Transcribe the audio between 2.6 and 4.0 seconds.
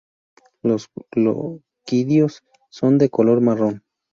son de color marrón.